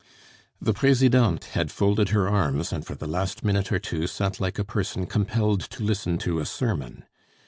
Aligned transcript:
The 0.59 0.73
Presidente 0.73 1.51
had 1.51 1.69
folded 1.71 2.09
her 2.09 2.27
arms, 2.27 2.71
and 2.73 2.83
for 2.83 2.95
the 2.95 3.05
last 3.05 3.43
minute 3.45 3.71
or 3.71 3.77
two 3.77 4.07
sat 4.07 4.39
like 4.39 4.57
a 4.57 4.63
person 4.63 5.05
compelled 5.05 5.61
to 5.69 5.83
listen 5.83 6.17
to 6.25 6.39
a 6.39 6.45
sermon. 6.47 7.05